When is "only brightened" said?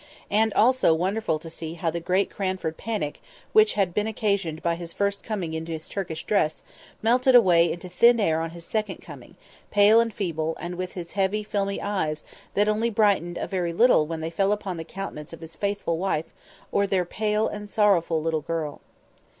12.67-13.37